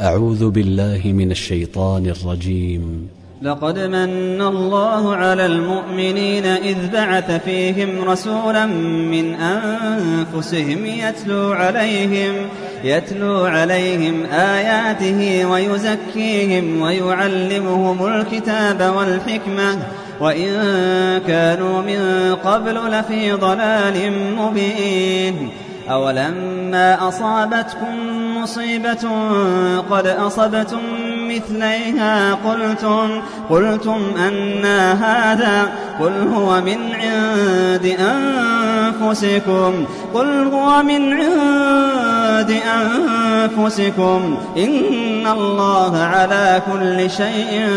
أعوذ 0.00 0.50
بالله 0.50 1.00
من 1.04 1.30
الشيطان 1.30 2.06
الرجيم. 2.06 3.08
لقد 3.42 3.78
من 3.78 4.42
الله 4.42 5.16
على 5.16 5.46
المؤمنين 5.46 6.44
إذ 6.44 6.76
بعث 6.92 7.44
فيهم 7.44 7.88
رسولا 8.04 8.66
من 9.10 9.34
أنفسهم 9.34 10.86
يتلو 10.86 11.52
عليهم 11.52 12.32
يتلو 12.84 13.44
عليهم 13.44 14.24
آياته 14.32 15.44
ويزكيهم 15.46 16.80
ويعلمهم 16.80 18.06
الكتاب 18.06 18.94
والحكمة. 18.96 19.78
وإن 20.20 20.50
كانوا 21.26 21.82
من 21.82 22.34
قبل 22.34 22.74
لفي 22.74 23.32
ضلال 23.32 24.12
مبين. 24.36 25.48
أولما 25.90 27.08
أصابتكم 27.08 27.94
مصيبة 28.48 29.08
قد 29.90 30.06
أصبتم 30.06 30.80
مثليها 31.28 32.34
قلتم 32.34 33.22
قلتم 33.50 34.00
أنا 34.18 34.92
هذا 34.92 35.68
قل 36.00 36.28
هو 36.34 36.60
من 36.60 36.78
عند 36.94 37.96
أنفسكم 38.00 39.84
قل 40.14 40.44
هو 40.52 40.82
من 40.82 41.12
عند 41.12 42.56
أنفسكم 42.76 44.38
إن 44.56 45.26
الله 45.26 45.98
على 46.02 46.62
كل 46.72 47.10
شيء 47.10 47.68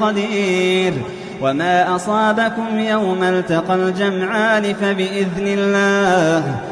قدير. 0.00 0.92
وما 1.42 1.96
أصابكم 1.96 2.78
يوم 2.78 3.22
التقى 3.22 3.74
الجمعان 3.74 4.74
فبإذن 4.74 5.46
الله 5.46 6.71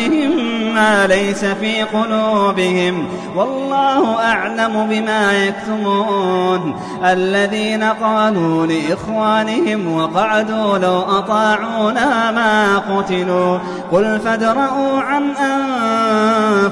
ما 0.75 1.07
ليس 1.07 1.45
في 1.45 1.81
قلوبهم. 1.83 3.07
والله 3.35 4.19
أعلم 4.19 4.87
بما 4.89 5.45
يكتمون. 5.45 6.75
الذين 7.05 7.83
قالوا 7.83 8.65
لإخوانهم 8.65 9.93
وقعدوا 9.93 10.77
لو 10.77 11.01
أطاعونا 11.01 12.31
ما 12.31 12.77
قتلوا. 12.77 13.57
قل 13.91 14.19
فادرءوا 14.19 15.01
عن 15.01 15.23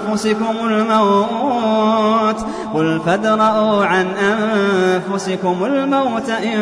أنفسكم 0.10 0.56
الموت. 0.64 2.46
قل 2.74 3.02
فادرءوا 3.06 3.86
عن 3.86 4.08
أنفسكم 4.08 5.66
الموت 5.66 6.30
إن 6.30 6.60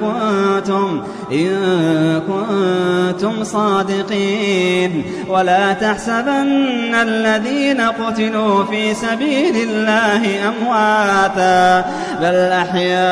كنتم 0.00 1.02
إن 1.32 2.22
كنتم 2.28 3.44
صادقين. 3.44 5.04
ولا 5.28 5.72
تحسبن 6.04 6.94
الذين 6.94 7.80
قتلوا 7.80 8.64
في 8.64 8.94
سبيل 8.94 9.56
الله 9.56 10.48
أمواتا 10.48 11.84
بل 12.20 12.34
أحياء 12.52 13.04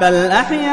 بل 0.00 0.30
أحياء 0.30 0.72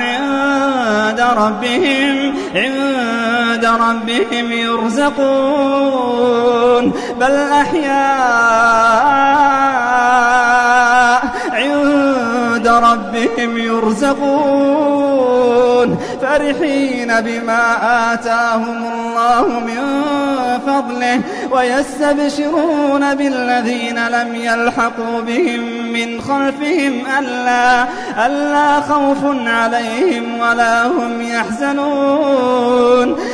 عند 0.00 1.20
ربهم 1.20 2.34
عند 2.54 3.64
ربهم 3.64 4.52
يرزقون 4.52 5.20
بل 7.20 7.36
أحياء 7.52 8.80
ربهم 12.82 13.58
يرزقون 13.58 15.10
فرحين 16.22 17.20
بما 17.20 17.62
آتاهم 18.12 18.84
الله 18.92 19.46
من 19.48 20.02
فضله 20.66 21.20
ويستبشرون 21.50 23.14
بالذين 23.14 24.08
لم 24.08 24.34
يلحقوا 24.34 25.20
بهم 25.20 25.92
من 25.92 26.20
خلفهم 26.20 27.02
ألا, 27.18 27.84
ألا 28.26 28.80
خوف 28.80 29.18
عليهم 29.46 30.40
ولا 30.40 30.86
هم 30.86 31.22
يحزنون. 31.22 33.16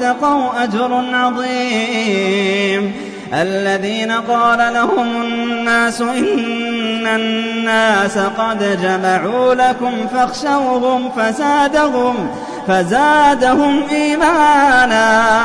واتقوا 0.00 0.64
أجر 0.64 1.04
عظيم. 1.12 2.92
الذين 3.34 4.12
قال 4.12 4.74
لهم 4.74 5.22
الناس 5.22 6.00
إن 6.00 7.06
الناس 7.06 8.18
قد 8.18 8.78
جمعوا 8.82 9.54
لكم 9.54 9.92
فاخشوهم 10.14 11.10
فزادهم 11.16 12.30
فزادهم 12.68 13.82
إيمانا 13.90 15.42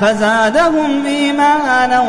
فزادهم 0.00 1.06
إيمانا 1.06 2.00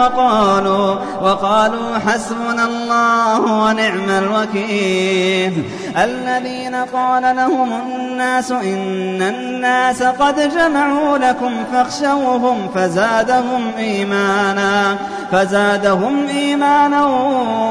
وقالوا 0.00 0.94
وقالوا 1.22 1.98
حسبنا 2.06 2.64
الله 2.64 3.40
ونعم 3.40 4.10
الوكيل. 4.10 5.64
الذين 5.96 6.74
قال 6.74 7.36
لهم 7.36 7.72
الناس 7.72 8.50
إن 8.50 9.22
الناس 9.22 10.02
قد 10.02 10.50
جمعوا 10.54 11.18
لكم 11.18 11.52
فاخشوهم 11.72 12.68
فزادهم 12.74 13.70
إيمانا 13.78 14.96
فزادهم 15.32 16.26
إيمانا 16.28 17.04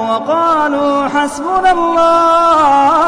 وقالوا 0.09 1.07
حسبنا 1.07 1.71
الله 1.71 3.04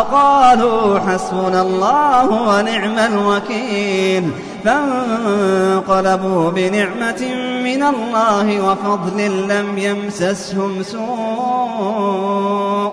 وقالوا 0.00 0.98
حسبنا 0.98 1.62
الله 1.62 2.48
ونعم 2.48 2.98
الوكيل. 2.98 4.30
فانقلبوا 4.64 6.50
بنعمة 6.50 7.34
من 7.64 7.82
الله 7.82 8.70
وفضل 8.70 9.48
لم 9.48 9.78
يمسسهم 9.78 10.82
سوء. 10.82 12.92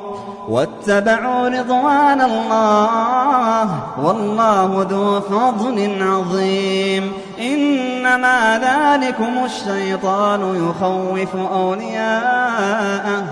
واتبعوا 0.49 1.49
رضوان 1.49 2.21
الله 2.21 3.69
والله 4.03 4.87
ذو 4.89 5.21
فضل 5.21 5.97
عظيم. 6.01 7.13
إنما 7.39 8.59
ذلكم 8.59 9.45
الشيطان 9.45 10.69
يخوف 10.69 11.35
أولياءه. 11.53 13.23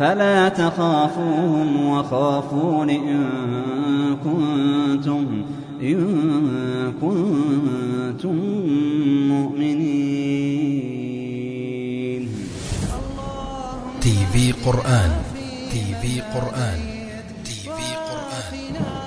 فلا 0.00 0.48
تخافوهم 0.48 1.86
وخافون 1.86 2.90
إن 2.90 3.26
كنتم 4.24 5.44
إن 5.82 6.92
كنتم 7.00 8.36
مؤمنين. 9.28 9.80
TV 14.00 14.52
قرآن 14.52 15.10
TV 15.70 16.20
قرآن 16.20 16.80
TV 17.44 17.94
قرآن. 18.08 18.99